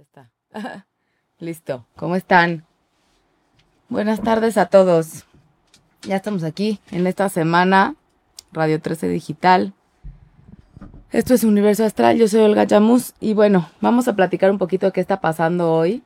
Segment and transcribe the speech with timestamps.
[0.00, 0.30] Está.
[1.38, 1.84] Listo.
[1.94, 2.64] ¿Cómo están?
[3.90, 5.26] Buenas tardes a todos.
[6.00, 7.96] Ya estamos aquí en esta semana,
[8.50, 9.74] Radio 13 Digital.
[11.10, 14.86] Esto es Universo Astral, yo soy Olga Yamus y bueno, vamos a platicar un poquito
[14.86, 16.02] de qué está pasando hoy,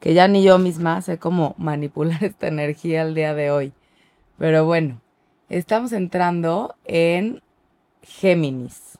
[0.00, 3.74] que ya ni yo misma sé cómo manipular esta energía el día de hoy.
[4.38, 5.02] Pero bueno,
[5.50, 7.42] estamos entrando en
[8.02, 8.97] Géminis.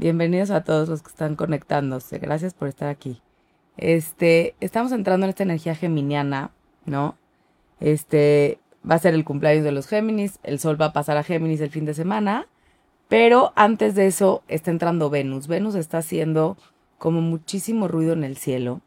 [0.00, 2.20] Bienvenidos a todos los que están conectándose.
[2.20, 3.20] Gracias por estar aquí.
[3.76, 6.52] Este, estamos entrando en esta energía geminiana,
[6.86, 7.16] ¿no?
[7.80, 11.24] Este, va a ser el cumpleaños de los Géminis, el sol va a pasar a
[11.24, 12.46] Géminis el fin de semana,
[13.08, 15.48] pero antes de eso está entrando Venus.
[15.48, 16.56] Venus está haciendo
[16.98, 18.82] como muchísimo ruido en el cielo.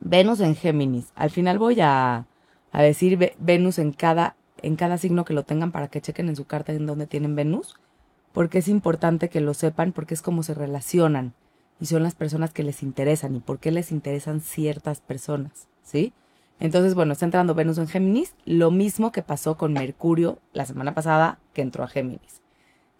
[0.00, 1.12] Venus en Géminis.
[1.14, 2.26] Al final voy a,
[2.72, 6.34] a decir Venus en cada, en cada signo que lo tengan para que chequen en
[6.34, 7.78] su carta en donde tienen Venus
[8.34, 11.32] porque es importante que lo sepan, porque es como se relacionan
[11.80, 16.12] y son las personas que les interesan y por qué les interesan ciertas personas, ¿sí?
[16.58, 20.94] Entonces, bueno, está entrando Venus en Géminis, lo mismo que pasó con Mercurio la semana
[20.94, 22.42] pasada que entró a Géminis.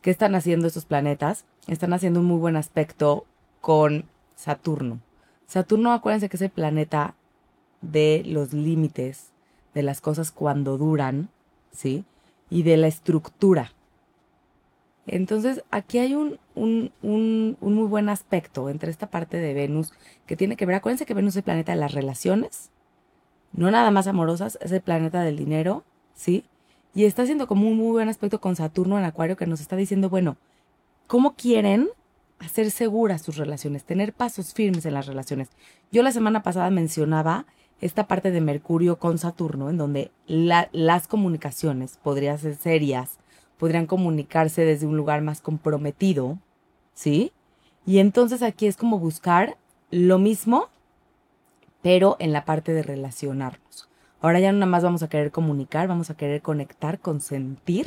[0.02, 1.44] ¿Qué están haciendo estos planetas?
[1.66, 3.26] Están haciendo un muy buen aspecto
[3.60, 4.04] con
[4.36, 5.00] Saturno.
[5.46, 7.16] Saturno, acuérdense que es el planeta
[7.80, 9.32] de los límites,
[9.74, 11.28] de las cosas cuando duran,
[11.72, 12.04] ¿sí?
[12.50, 13.72] Y de la estructura.
[15.06, 19.92] Entonces, aquí hay un, un, un, un, muy buen aspecto entre esta parte de Venus
[20.26, 22.70] que tiene que ver, acuérdense que Venus es el planeta de las relaciones,
[23.52, 26.44] no nada más amorosas, es el planeta del dinero, ¿sí?
[26.94, 29.76] Y está haciendo como un muy buen aspecto con Saturno en Acuario que nos está
[29.76, 30.36] diciendo, bueno,
[31.06, 31.88] ¿cómo quieren
[32.38, 35.50] hacer seguras sus relaciones, tener pasos firmes en las relaciones?
[35.92, 37.46] Yo la semana pasada mencionaba
[37.80, 43.18] esta parte de Mercurio con Saturno, en donde la, las comunicaciones podrían ser serias,
[43.58, 46.38] podrían comunicarse desde un lugar más comprometido,
[46.92, 47.32] ¿sí?
[47.86, 49.56] Y entonces aquí es como buscar
[49.90, 50.68] lo mismo,
[51.82, 53.88] pero en la parte de relacionarnos.
[54.20, 57.86] Ahora ya nada más vamos a querer comunicar, vamos a querer conectar, consentir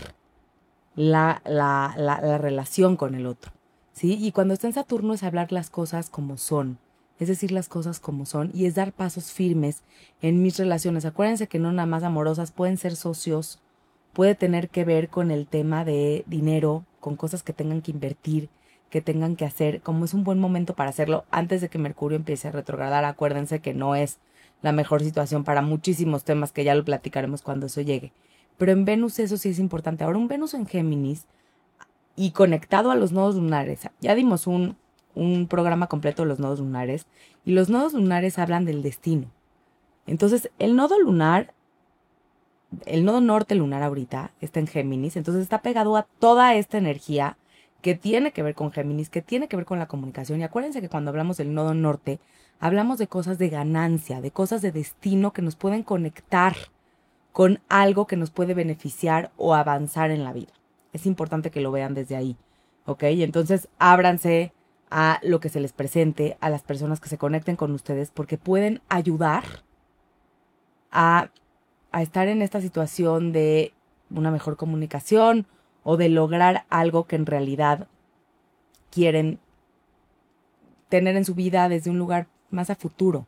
[0.96, 3.52] la, la, la, la relación con el otro,
[3.94, 4.18] ¿sí?
[4.20, 6.78] Y cuando está en Saturno es hablar las cosas como son,
[7.20, 9.82] es decir, las cosas como son y es dar pasos firmes
[10.22, 11.06] en mis relaciones.
[11.06, 13.60] Acuérdense que no nada más amorosas, pueden ser socios,
[14.18, 18.50] puede tener que ver con el tema de dinero, con cosas que tengan que invertir,
[18.90, 22.16] que tengan que hacer, como es un buen momento para hacerlo antes de que Mercurio
[22.16, 23.06] empiece a retrogradar.
[23.06, 24.18] Acuérdense que no es
[24.64, 28.12] la mejor situación para muchísimos temas que ya lo platicaremos cuando eso llegue.
[28.58, 30.04] Pero en Venus eso sí es importante.
[30.04, 31.28] Ahora un Venus en Géminis
[32.16, 33.82] y conectado a los nodos lunares.
[34.02, 34.78] Ya dimos un,
[35.14, 37.06] un programa completo de los nodos lunares
[37.46, 39.28] y los nodos lunares hablan del destino.
[40.08, 41.54] Entonces, el nodo lunar
[42.86, 47.38] el nodo norte lunar ahorita está en Géminis, entonces está pegado a toda esta energía
[47.82, 50.40] que tiene que ver con Géminis, que tiene que ver con la comunicación.
[50.40, 52.20] Y acuérdense que cuando hablamos del nodo norte,
[52.60, 56.56] hablamos de cosas de ganancia, de cosas de destino que nos pueden conectar
[57.32, 60.52] con algo que nos puede beneficiar o avanzar en la vida.
[60.92, 62.36] Es importante que lo vean desde ahí,
[62.86, 63.04] ¿ok?
[63.04, 64.54] Y entonces ábranse
[64.90, 68.38] a lo que se les presente, a las personas que se conecten con ustedes, porque
[68.38, 69.44] pueden ayudar
[70.92, 71.30] a
[71.98, 73.74] a estar en esta situación de
[74.12, 75.48] una mejor comunicación
[75.84, 77.88] o de lograr algo que en realidad
[78.92, 79.40] quieren
[80.90, 83.26] tener en su vida desde un lugar más a futuro.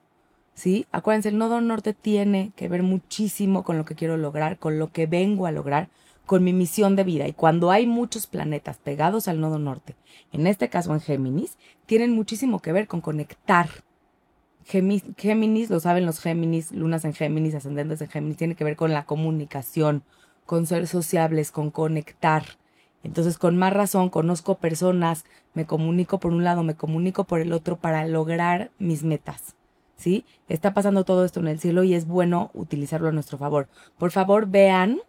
[0.54, 0.86] ¿Sí?
[0.92, 4.92] Acuérdense, el nodo norte tiene que ver muchísimo con lo que quiero lograr, con lo
[4.92, 5.90] que vengo a lograr,
[6.28, 7.28] con mi misión de vida.
[7.28, 9.96] Y cuando hay muchos planetas pegados al nodo norte,
[10.32, 11.58] en este caso en Géminis,
[11.88, 13.68] tienen muchísimo que ver con conectar
[14.66, 18.94] Géminis, lo saben los Géminis, lunas en Géminis, ascendentes en Géminis, tiene que ver con
[18.94, 20.04] la comunicación,
[20.46, 22.44] con ser sociables, con conectar.
[23.04, 27.54] Entonces, con más razón, conozco personas, me comunico por un lado, me comunico por el
[27.54, 29.56] otro para lograr mis metas.
[29.96, 30.24] ¿Sí?
[30.48, 33.68] Está pasando todo esto en el cielo y es bueno utilizarlo a nuestro favor.
[33.98, 35.00] Por favor, vean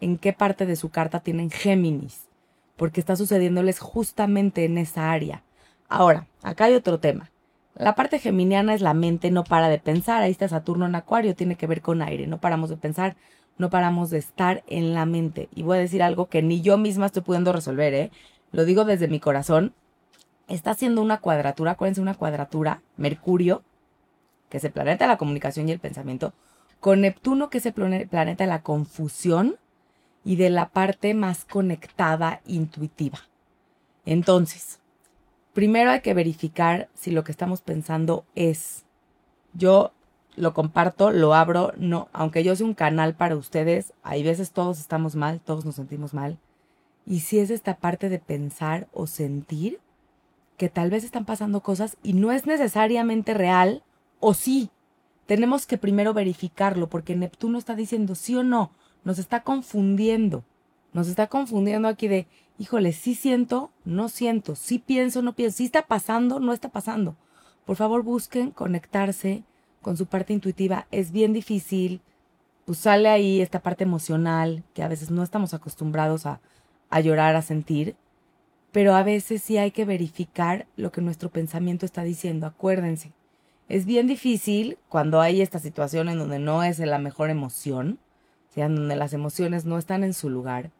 [0.00, 2.28] en qué parte de su carta tienen Géminis,
[2.76, 5.42] porque está sucediéndoles justamente en esa área.
[5.88, 7.29] Ahora, acá hay otro tema.
[7.74, 10.22] La parte geminiana es la mente, no para de pensar.
[10.22, 12.26] Ahí está Saturno en Acuario, tiene que ver con aire.
[12.26, 13.16] No paramos de pensar,
[13.58, 15.48] no paramos de estar en la mente.
[15.54, 18.10] Y voy a decir algo que ni yo misma estoy pudiendo resolver, ¿eh?
[18.52, 19.74] Lo digo desde mi corazón.
[20.48, 23.62] Está haciendo una cuadratura, acuérdense, una cuadratura, Mercurio,
[24.48, 26.34] que es el planeta de la comunicación y el pensamiento,
[26.80, 29.56] con Neptuno, que es el planeta de la confusión
[30.24, 33.20] y de la parte más conectada, intuitiva.
[34.04, 34.79] Entonces,
[35.52, 38.84] primero hay que verificar si lo que estamos pensando es.
[39.52, 39.92] Yo
[40.36, 44.78] lo comparto, lo abro, no, aunque yo sea un canal para ustedes, hay veces todos
[44.78, 46.38] estamos mal, todos nos sentimos mal.
[47.06, 49.80] Y si es esta parte de pensar o sentir
[50.56, 53.82] que tal vez están pasando cosas y no es necesariamente real,
[54.20, 54.70] o sí.
[55.26, 58.70] Tenemos que primero verificarlo, porque Neptuno está diciendo sí o no,
[59.04, 60.44] nos está confundiendo.
[60.92, 62.26] Nos está confundiendo aquí de,
[62.58, 67.16] híjole, sí siento, no siento, sí pienso, no pienso, sí está pasando, no está pasando.
[67.64, 69.44] Por favor, busquen conectarse
[69.82, 70.86] con su parte intuitiva.
[70.90, 72.00] Es bien difícil,
[72.64, 76.40] pues sale ahí esta parte emocional que a veces no estamos acostumbrados a,
[76.90, 77.96] a llorar, a sentir,
[78.72, 82.46] pero a veces sí hay que verificar lo que nuestro pensamiento está diciendo.
[82.46, 83.12] Acuérdense,
[83.68, 87.98] es bien difícil cuando hay esta situación en donde no es la mejor emoción,
[88.50, 90.72] o sea, donde las emociones no están en su lugar,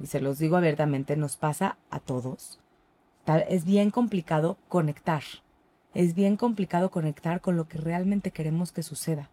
[0.00, 2.60] y se los digo abiertamente, nos pasa a todos.
[3.48, 5.22] Es bien complicado conectar.
[5.94, 9.30] Es bien complicado conectar con lo que realmente queremos que suceda.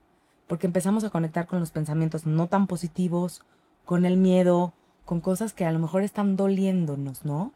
[0.48, 3.44] Porque empezamos a conectar con los pensamientos no tan positivos,
[3.86, 4.74] con el miedo,
[5.06, 7.52] con cosas que a lo mejor están doliéndonos, ¿no?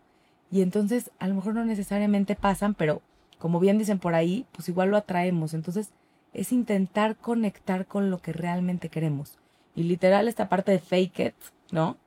[0.52, 3.02] Y entonces a lo mejor no necesariamente pasan, pero
[3.38, 5.54] como bien dicen por ahí, pues igual lo atraemos.
[5.54, 5.92] Entonces
[6.34, 9.38] es intentar conectar con lo que realmente queremos.
[9.76, 11.36] Y literal esta parte de fake it,
[11.72, 11.98] ¿no?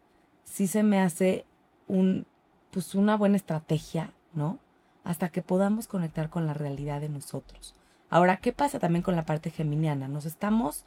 [0.49, 1.45] Sí se me hace
[1.87, 2.27] un,
[2.71, 4.59] pues una buena estrategia, ¿no?
[5.05, 7.75] Hasta que podamos conectar con la realidad de nosotros.
[8.11, 10.09] Ahora, ¿qué pasa también con la parte geminiana?
[10.09, 10.85] Nos estamos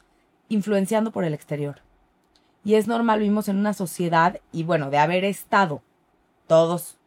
[0.48, 1.80] influenciando por el exterior.
[2.64, 5.82] Y es normal, vivimos en una sociedad y bueno, de haber estado
[6.46, 6.98] todos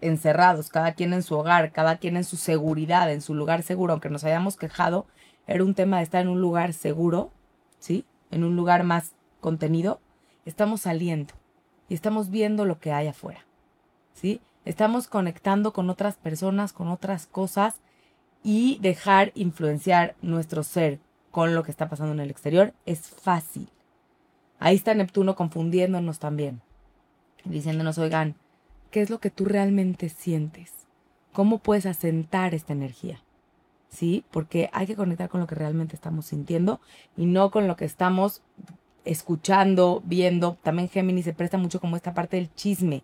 [0.00, 3.92] encerrados, cada quien en su hogar, cada quien en su seguridad, en su lugar seguro,
[3.92, 5.06] aunque nos hayamos quejado,
[5.46, 7.30] era un tema de estar en un lugar seguro,
[7.78, 8.04] ¿sí?
[8.30, 10.00] En un lugar más contenido,
[10.44, 11.34] estamos saliendo
[11.88, 13.40] y estamos viendo lo que hay afuera.
[14.14, 14.40] ¿Sí?
[14.64, 17.76] Estamos conectando con otras personas, con otras cosas
[18.42, 20.98] y dejar influenciar nuestro ser
[21.30, 23.68] con lo que está pasando en el exterior es fácil.
[24.58, 26.62] Ahí está Neptuno confundiéndonos también,
[27.44, 28.36] diciéndonos, oigan,
[28.90, 30.72] ¿qué es lo que tú realmente sientes?
[31.32, 33.20] ¿Cómo puedes asentar esta energía?
[33.88, 34.24] ¿Sí?
[34.30, 36.80] Porque hay que conectar con lo que realmente estamos sintiendo
[37.16, 38.42] y no con lo que estamos
[39.06, 40.58] escuchando, viendo.
[40.62, 43.02] También Géminis se presta mucho como esta parte del chisme,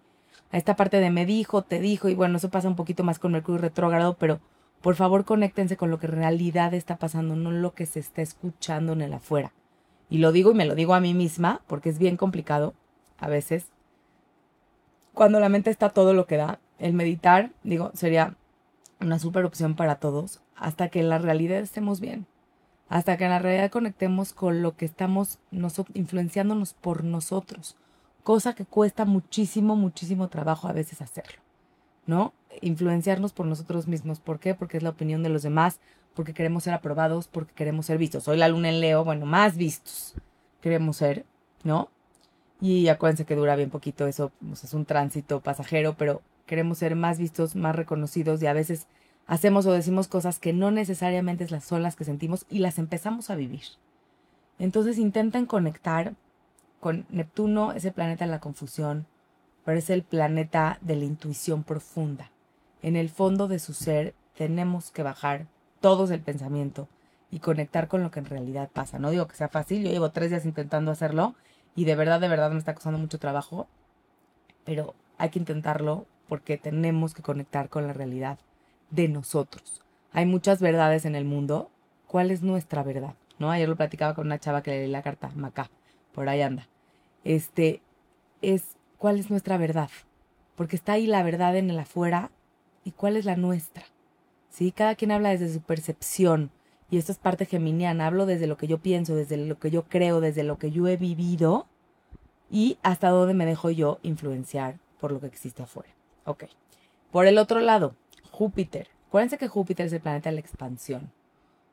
[0.52, 3.19] a esta parte de me dijo, te dijo, y bueno, eso pasa un poquito más
[3.19, 4.40] con Mercurio retrógrado, pero
[4.82, 8.20] por favor conéctense con lo que en realidad está pasando, no lo que se está
[8.20, 9.52] escuchando en el afuera.
[10.10, 12.75] Y lo digo y me lo digo a mí misma, porque es bien complicado
[13.19, 13.69] a veces.
[15.14, 18.37] Cuando la mente está todo lo que da, el meditar, digo, sería
[19.00, 22.26] una super opción para todos, hasta que en la realidad estemos bien
[22.93, 25.39] hasta que en la realidad conectemos con lo que estamos
[25.94, 27.75] influenciándonos por nosotros,
[28.23, 31.41] cosa que cuesta muchísimo, muchísimo trabajo a veces hacerlo,
[32.05, 32.35] ¿no?
[32.61, 34.21] Influenciarnos por nosotros mismos.
[34.21, 34.55] ¿Por qué?
[34.55, 35.81] Porque es la opinión de los demás,
[36.12, 38.25] porque queremos ser aprobados, porque queremos ser vistos.
[38.25, 40.15] Soy la luna en Leo, bueno, más vistos
[40.61, 41.25] queremos ser,
[41.65, 41.88] ¿no?
[42.61, 47.19] Y acuérdense que dura bien poquito eso, es un tránsito pasajero, pero queremos ser más
[47.19, 48.87] vistos, más reconocidos y a veces
[49.27, 53.37] hacemos o decimos cosas que no necesariamente son las que sentimos y las empezamos a
[53.37, 53.63] vivir.
[54.59, 56.15] Entonces intenten conectar
[56.81, 59.07] con Neptuno, ese planeta de la confusión,
[59.65, 62.31] pero es el planeta de la intuición profunda.
[62.83, 65.47] En el fondo de su ser tenemos que bajar
[65.81, 66.89] todos el pensamiento
[67.31, 68.99] y conectar con lo que en realidad pasa.
[68.99, 71.35] No digo que sea fácil, yo llevo tres días intentando hacerlo
[71.75, 73.69] y de verdad, de verdad me está costando mucho trabajo,
[74.65, 78.39] pero hay que intentarlo porque tenemos que conectar con la realidad
[78.93, 79.83] de nosotros.
[80.12, 81.71] Hay muchas verdades en el mundo.
[82.06, 83.15] ¿Cuál es nuestra verdad?
[83.39, 83.50] ¿No?
[83.50, 85.71] Ayer lo platicaba con una chava que le leí la carta, Macá,
[86.12, 86.69] por ahí anda.
[87.25, 87.81] Este
[88.43, 89.90] es cuál es nuestra verdad.
[90.55, 92.31] Porque está ahí la verdad en el afuera
[92.85, 93.85] y cuál es la nuestra.
[94.50, 94.71] ¿Sí?
[94.71, 96.50] Cada quien habla desde su percepción.
[96.90, 98.07] Y esto es parte geminiana.
[98.07, 100.87] Hablo desde lo que yo pienso, desde lo que yo creo, desde lo que yo
[100.87, 101.66] he vivido
[102.50, 105.88] y hasta dónde me dejo yo influenciar por lo que existe afuera.
[106.26, 106.45] Ok.
[107.11, 107.95] Por el otro lado,
[108.33, 108.89] Júpiter.
[109.09, 111.12] Acuérdense que Júpiter es el planeta de la expansión.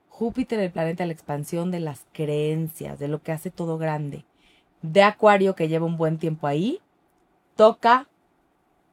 [0.09, 4.25] Júpiter el planeta de la expansión de las creencias, de lo que hace todo grande.
[4.81, 6.81] De Acuario, que lleva un buen tiempo ahí,
[7.55, 8.07] toca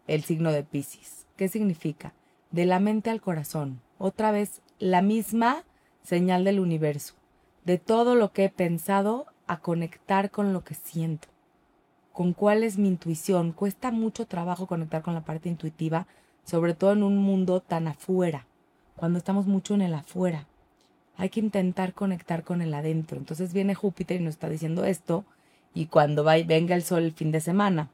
[0.06, 1.26] el signo de Pisces.
[1.36, 2.12] ¿Qué significa?
[2.52, 3.80] De la mente al corazón.
[3.98, 5.64] Otra vez, la misma
[6.04, 7.14] señal del universo.
[7.64, 11.26] De todo lo que he pensado a conectar con lo que siento.
[12.12, 13.50] Con cuál es mi intuición.
[13.50, 16.06] Cuesta mucho trabajo conectar con la parte intuitiva
[16.46, 18.46] sobre todo en un mundo tan afuera,
[18.94, 20.46] cuando estamos mucho en el afuera.
[21.18, 23.18] Hay que intentar conectar con el adentro.
[23.18, 25.24] Entonces viene Júpiter y nos está diciendo esto,
[25.74, 27.90] y cuando va, venga el sol el fin de semana,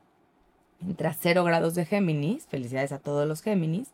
[0.86, 3.88] entra a cero grados de Géminis, felicidades a todos los Géminis,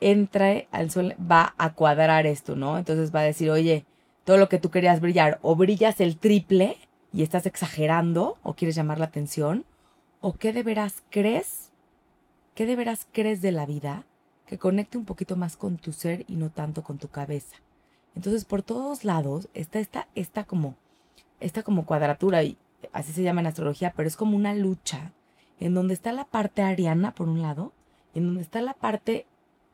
[0.00, 2.76] entra al sol, va a cuadrar esto, ¿no?
[2.76, 3.84] Entonces va a decir, oye,
[4.24, 6.76] todo lo que tú querías brillar, o brillas el triple
[7.12, 9.64] y estás exagerando, o quieres llamar la atención,
[10.20, 11.69] o qué de veras crees
[12.54, 14.04] ¿Qué de veras crees de la vida
[14.50, 17.56] que conecte un poquito más con tu ser y no tanto con tu cabeza.
[18.16, 20.74] Entonces, por todos lados está esta, esta como,
[21.38, 22.58] esta como cuadratura, y
[22.92, 25.12] así se llama en astrología, pero es como una lucha,
[25.60, 27.72] en donde está la parte ariana, por un lado,
[28.12, 29.24] en donde está la parte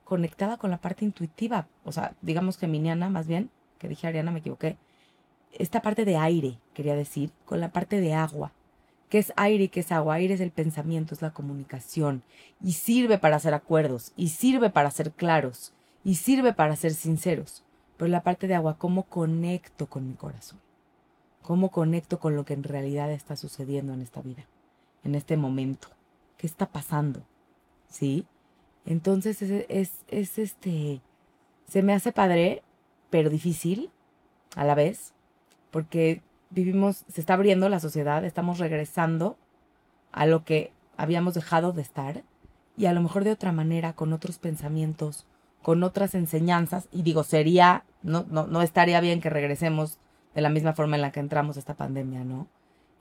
[0.04, 4.40] conectada con la parte intuitiva, o sea, digamos geminiana más bien, que dije ariana, me
[4.40, 4.76] equivoqué,
[5.52, 8.52] esta parte de aire, quería decir, con la parte de agua.
[9.08, 10.14] ¿Qué es aire y qué es agua?
[10.14, 12.22] Aire es el pensamiento, es la comunicación,
[12.60, 15.72] y sirve para hacer acuerdos, y sirve para ser claros,
[16.04, 17.62] y sirve para ser sinceros.
[17.96, 20.60] Pero la parte de agua, ¿cómo conecto con mi corazón?
[21.42, 24.46] ¿Cómo conecto con lo que en realidad está sucediendo en esta vida,
[25.04, 25.88] en este momento?
[26.36, 27.22] ¿Qué está pasando?
[27.88, 28.26] ¿Sí?
[28.84, 31.00] Entonces es, es, es este,
[31.68, 32.62] se me hace padre,
[33.10, 33.90] pero difícil
[34.56, 35.12] a la vez,
[35.70, 39.36] porque vivimos, se está abriendo la sociedad, estamos regresando
[40.12, 42.22] a lo que habíamos dejado de estar
[42.76, 45.26] y a lo mejor de otra manera, con otros pensamientos,
[45.62, 49.98] con otras enseñanzas, y digo, sería, no, no, no estaría bien que regresemos
[50.34, 52.46] de la misma forma en la que entramos a esta pandemia, ¿no?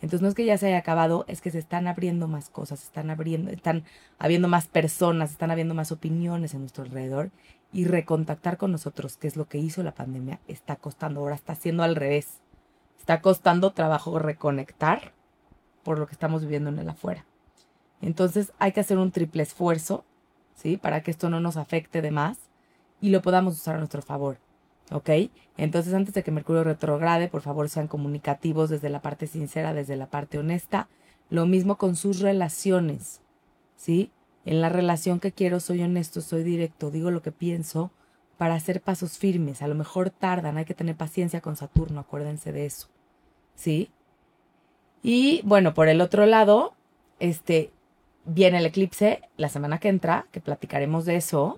[0.01, 2.83] Entonces no es que ya se haya acabado, es que se están abriendo más cosas,
[2.83, 3.83] están abriendo, están
[4.19, 7.31] habiendo más personas, están habiendo más opiniones en nuestro alrededor
[7.71, 11.53] y recontactar con nosotros, que es lo que hizo la pandemia, está costando, ahora está
[11.53, 12.41] haciendo al revés.
[13.05, 15.13] Está costando trabajo reconectar
[15.83, 17.23] por lo que estamos viviendo en el afuera.
[18.01, 20.03] Entonces hay que hacer un triple esfuerzo,
[20.55, 20.77] ¿sí?
[20.77, 22.49] Para que esto no nos afecte de más
[22.99, 24.39] y lo podamos usar a nuestro favor.
[24.89, 25.11] ¿Ok?
[25.55, 29.97] Entonces antes de que Mercurio retrograde, por favor sean comunicativos desde la parte sincera, desde
[29.97, 30.89] la parte honesta.
[31.29, 33.21] Lo mismo con sus relaciones,
[33.75, 34.09] ¿sí?
[34.45, 37.91] En la relación que quiero soy honesto, soy directo, digo lo que pienso
[38.39, 39.61] para hacer pasos firmes.
[39.61, 42.87] A lo mejor tardan, hay que tener paciencia con Saturno, acuérdense de eso.
[43.55, 43.89] ¿Sí?
[45.01, 46.73] Y bueno, por el otro lado,
[47.19, 47.71] este
[48.25, 51.57] viene el eclipse la semana que entra, que platicaremos de eso.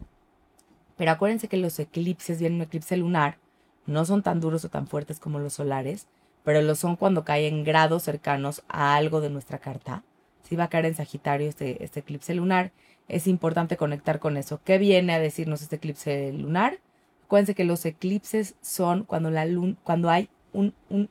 [0.97, 3.37] Pero acuérdense que los eclipses, viene un eclipse lunar,
[3.85, 6.07] no son tan duros o tan fuertes como los solares,
[6.43, 10.03] pero lo son cuando caen grados cercanos a algo de nuestra carta.
[10.43, 12.71] Si va a caer en Sagitario este, este eclipse lunar,
[13.07, 14.59] es importante conectar con eso.
[14.63, 16.79] ¿Qué viene a decirnos este eclipse lunar?
[17.25, 21.09] Acuérdense que los eclipses son cuando, la luna, cuando hay un, un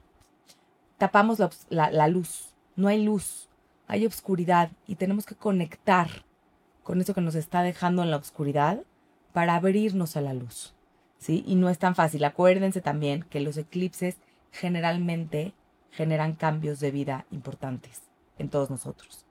[0.98, 1.38] tapamos
[1.68, 3.48] la, la, luz, no hay luz,
[3.86, 6.08] hay obscuridad y tenemos que conectar
[6.82, 8.82] con eso que nos está dejando en la oscuridad
[9.32, 10.74] para abrirnos a la luz.
[11.18, 11.44] ¿sí?
[11.46, 12.24] Y no es tan fácil.
[12.24, 14.16] Acuérdense también que los eclipses
[14.52, 15.52] generalmente
[15.90, 18.02] generan cambios de vida importantes
[18.38, 19.24] en todos nosotros.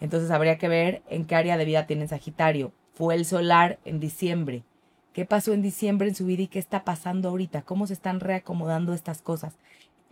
[0.00, 2.72] Entonces habría que ver en qué área de vida tiene Sagitario.
[2.94, 4.64] Fue el solar en diciembre.
[5.12, 7.62] ¿Qué pasó en diciembre en su vida y qué está pasando ahorita?
[7.62, 9.54] ¿Cómo se están reacomodando estas cosas?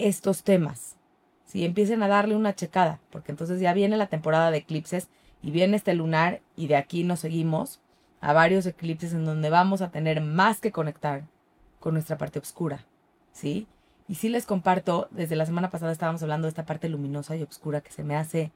[0.00, 0.96] Estos temas.
[1.44, 5.08] Si empiecen a darle una checada, porque entonces ya viene la temporada de eclipses
[5.42, 7.80] y viene este lunar y de aquí nos seguimos
[8.22, 11.24] a varios eclipses en donde vamos a tener más que conectar
[11.80, 12.86] con nuestra parte oscura,
[13.32, 13.66] ¿sí?
[14.08, 17.42] Y sí les comparto, desde la semana pasada estábamos hablando de esta parte luminosa y
[17.42, 18.52] oscura que se me hace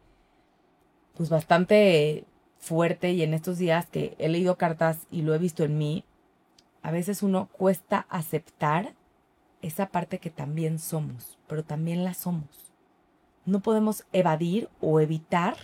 [1.14, 2.24] pues bastante
[2.56, 6.06] fuerte y en estos días que he leído cartas y lo he visto en mí,
[6.80, 8.94] a veces uno cuesta aceptar
[9.66, 12.72] esa parte que también somos, pero también la somos.
[13.46, 15.56] No podemos evadir o evitar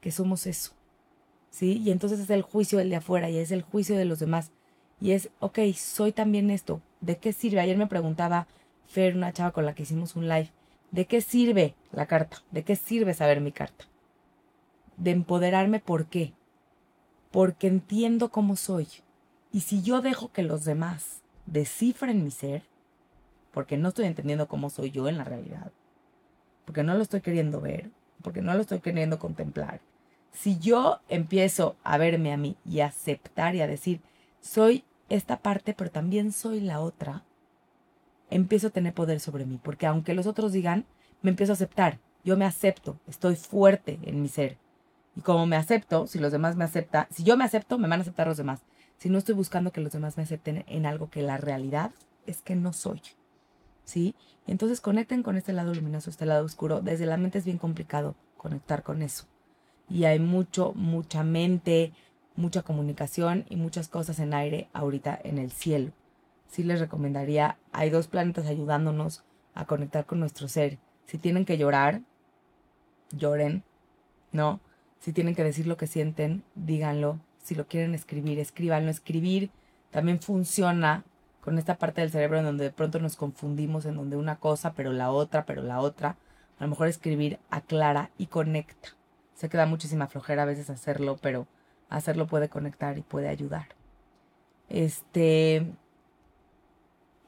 [0.00, 0.72] que somos eso.
[1.50, 1.82] ¿sí?
[1.84, 4.52] Y entonces es el juicio del de afuera y es el juicio de los demás.
[5.00, 6.80] Y es, ok, soy también esto.
[7.00, 7.60] ¿De qué sirve?
[7.60, 8.46] Ayer me preguntaba
[8.86, 10.50] Fer, una chava con la que hicimos un live,
[10.90, 12.42] ¿de qué sirve la carta?
[12.50, 13.86] ¿De qué sirve saber mi carta?
[14.96, 16.32] De empoderarme, ¿por qué?
[17.30, 18.88] Porque entiendo cómo soy.
[19.52, 22.62] Y si yo dejo que los demás descifren mi ser,
[23.56, 25.72] porque no estoy entendiendo cómo soy yo en la realidad,
[26.66, 29.80] porque no lo estoy queriendo ver, porque no lo estoy queriendo contemplar,
[30.30, 34.02] si yo empiezo a verme a mí y a aceptar y a decir,
[34.42, 37.24] soy esta parte, pero también soy la otra,
[38.28, 40.84] empiezo a tener poder sobre mí, porque aunque los otros digan,
[41.22, 44.58] me empiezo a aceptar, yo me acepto, estoy fuerte en mi ser.
[45.16, 48.00] Y como me acepto, si los demás me aceptan, si yo me acepto, me van
[48.00, 48.60] a aceptar los demás.
[48.98, 51.92] Si no estoy buscando que los demás me acepten en algo que la realidad
[52.26, 53.00] es que no soy.
[53.86, 54.14] ¿Sí?
[54.46, 56.82] Entonces conecten con este lado luminoso, este lado oscuro.
[56.82, 59.24] Desde la mente es bien complicado conectar con eso
[59.88, 61.92] y hay mucho, mucha mente,
[62.34, 65.92] mucha comunicación y muchas cosas en aire ahorita en el cielo.
[66.48, 69.24] Sí les recomendaría, hay dos planetas ayudándonos
[69.54, 70.78] a conectar con nuestro ser.
[71.06, 72.02] Si tienen que llorar,
[73.10, 73.62] lloren,
[74.32, 74.60] ¿no?
[75.00, 77.20] Si tienen que decir lo que sienten, díganlo.
[77.42, 78.90] Si lo quieren escribir, escríbanlo.
[78.90, 79.50] Escribir
[79.90, 81.04] también funciona
[81.46, 84.72] con esta parte del cerebro en donde de pronto nos confundimos en donde una cosa,
[84.72, 86.16] pero la otra, pero la otra.
[86.58, 88.88] A lo mejor escribir aclara y conecta.
[89.36, 91.46] Se queda muchísima flojera a veces hacerlo, pero
[91.88, 93.68] hacerlo puede conectar y puede ayudar.
[94.68, 95.64] Este.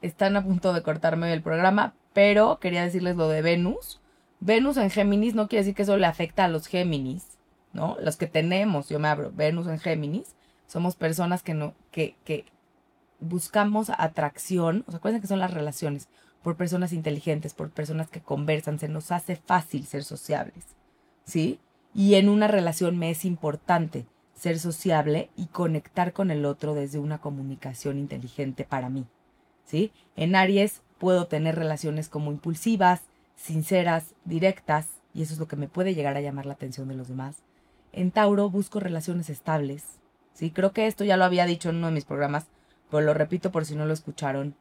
[0.01, 4.01] Están a punto de cortarme el programa, pero quería decirles lo de Venus.
[4.41, 7.37] Venus en Géminis no quiere decir que eso le afecta a los Géminis,
[7.71, 7.95] ¿no?
[8.01, 10.35] Los que tenemos, yo me abro, Venus en Géminis,
[10.67, 12.43] somos personas que no, que, que
[13.19, 16.07] buscamos atracción, o sea, acuérdense que son las relaciones,
[16.41, 20.63] por personas inteligentes, por personas que conversan, se nos hace fácil ser sociables,
[21.25, 21.59] ¿sí?
[21.93, 26.99] Y en una relación me es importante ser sociable y conectar con el otro desde
[26.99, 29.05] una comunicación inteligente para mí,
[29.65, 29.91] ¿sí?
[30.15, 33.01] En Aries puedo tener relaciones como impulsivas,
[33.35, 36.95] sinceras, directas, y eso es lo que me puede llegar a llamar la atención de
[36.95, 37.37] los demás.
[37.91, 39.83] En Tauro busco relaciones estables,
[40.33, 40.51] ¿sí?
[40.51, 42.47] Creo que esto ya lo había dicho en uno de mis programas,
[42.89, 44.55] pero lo repito por si no lo escucharon.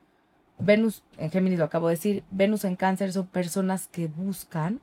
[0.58, 4.80] Venus en Géminis lo acabo de decir, Venus en Cáncer son personas que buscan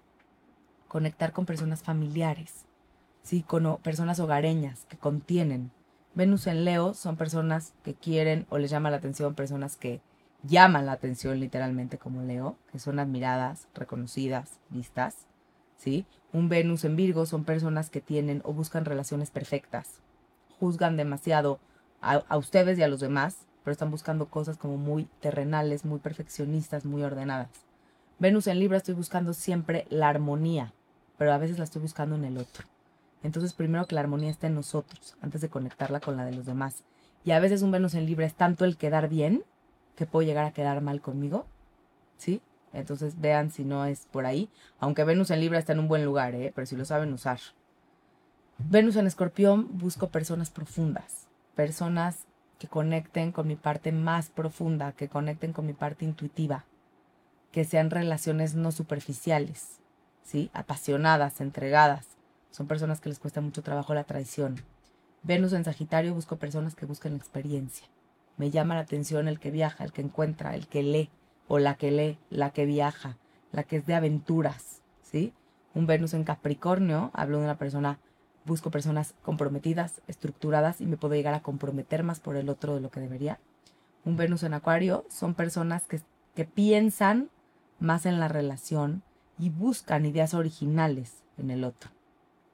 [0.88, 2.66] conectar con personas familiares,
[3.22, 3.44] ¿sí?
[3.44, 5.72] con personas hogareñas que contienen.
[6.14, 10.00] Venus en Leo son personas que quieren o les llama la atención, personas que
[10.44, 15.25] llaman la atención literalmente como Leo, que son admiradas, reconocidas, vistas.
[15.78, 16.06] ¿sí?
[16.32, 20.00] Un Venus en Virgo son personas que tienen o buscan relaciones perfectas,
[20.60, 21.60] juzgan demasiado
[22.06, 26.86] a, ustedes y a los demás, pero están buscando cosas como muy terrenales, muy perfeccionistas,
[26.86, 27.50] muy ordenadas.
[28.20, 30.74] Venus en Libra estoy buscando siempre la armonía,
[31.18, 32.66] pero a veces la estoy buscando en el otro.
[33.24, 36.46] Entonces primero que la armonía esté en nosotros, antes de conectarla con la de los
[36.46, 36.84] demás.
[37.24, 39.44] Y a veces un Venus en Libra es tanto el quedar bien
[39.96, 41.48] que puedo llegar a quedar mal conmigo.
[42.18, 42.42] ¿Sí?
[42.72, 44.50] Entonces vean si no es por ahí.
[44.80, 46.52] Aunque Venus en Libra está en un buen lugar, ¿eh?
[46.54, 47.40] pero si lo saben usar.
[48.60, 51.25] Venus en Escorpión busco personas profundas
[51.56, 52.26] personas
[52.60, 56.66] que conecten con mi parte más profunda, que conecten con mi parte intuitiva,
[57.52, 59.80] que sean relaciones no superficiales,
[60.24, 60.50] ¿sí?
[60.54, 62.18] apasionadas, entregadas.
[62.52, 64.56] Son personas que les cuesta mucho trabajo la traición.
[65.24, 67.88] Venus en Sagitario busco personas que busquen experiencia.
[68.38, 71.10] Me llama la atención el que viaja, el que encuentra, el que lee,
[71.48, 73.18] o la que lee, la que viaja,
[73.52, 75.34] la que es de aventuras, ¿sí?
[75.74, 78.00] Un Venus en Capricornio, hablo de una persona
[78.46, 82.81] busco personas comprometidas, estructuradas y me puedo llegar a comprometer más por el otro de
[82.81, 83.40] lo que debería.
[84.05, 86.01] Un Venus en Acuario son personas que,
[86.36, 87.29] que piensan
[87.79, 89.03] más en la relación
[89.40, 91.90] y buscan ideas originales en el otro.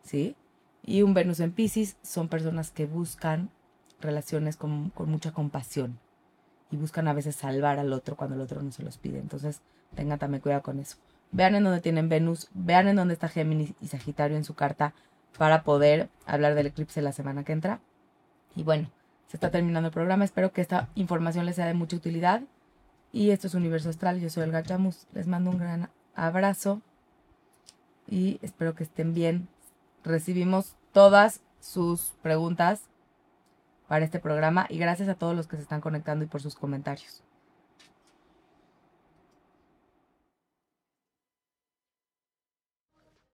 [0.03, 0.35] ¿Sí?
[0.83, 3.49] Y un Venus en Pisces son personas que buscan
[3.99, 5.99] relaciones con, con, mucha compasión
[6.71, 9.19] y buscan a veces salvar al otro cuando el otro no se los pide.
[9.19, 9.61] Entonces,
[9.93, 10.97] tengan también cuidado con eso.
[11.31, 14.93] Vean en dónde tienen Venus, vean en dónde está Géminis y Sagitario en su carta
[15.37, 17.79] para poder hablar del eclipse la semana que entra.
[18.55, 18.89] Y bueno,
[19.27, 20.25] se está terminando el programa.
[20.25, 22.41] Espero que esta información les sea de mucha utilidad.
[23.13, 24.19] Y esto es Universo Astral.
[24.19, 25.07] Yo soy el Chamus.
[25.13, 26.81] Les mando un gran abrazo.
[28.07, 29.47] Y espero que estén bien.
[30.03, 32.81] Recibimos todas sus preguntas
[33.87, 34.65] para este programa.
[34.69, 37.23] Y gracias a todos los que se están conectando y por sus comentarios.